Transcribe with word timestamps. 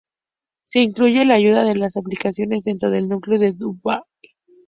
Se 0.63 0.81
incluye 0.81 1.25
la 1.25 1.35
ayuda 1.35 1.63
de 1.63 1.75
las 1.75 1.95
aplicaciones 1.95 2.63
dentro 2.63 2.89
del 2.89 3.07
núcleo 3.07 3.37
de 3.37 3.51
Drupal. 3.51 4.01